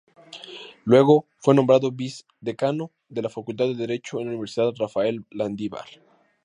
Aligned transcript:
Luego, 0.83 1.27
fue 1.37 1.53
nombrado 1.53 1.91
Vice-Decano 1.91 2.89
de 3.07 3.21
la 3.21 3.29
Facultad 3.29 3.65
de 3.67 3.75
Derecho 3.75 4.17
en 4.17 4.25
la 4.25 4.31
Universidad 4.31 4.73
Rafael 4.79 5.23
Landívar. 5.29 5.85